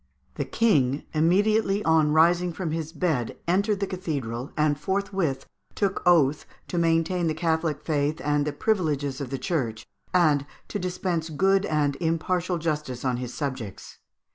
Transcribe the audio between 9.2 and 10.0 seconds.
of the Church,